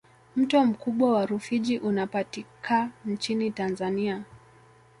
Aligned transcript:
mto 0.35 0.65
mkubwa 0.65 1.11
wa 1.11 1.25
rufiji 1.25 1.79
unapatika 1.79 2.91
nchini 3.05 3.51
tanzania 3.51 4.23